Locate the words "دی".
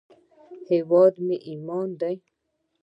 1.99-2.15